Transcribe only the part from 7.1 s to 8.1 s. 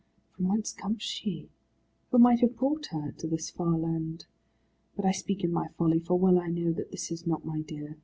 is not my dear.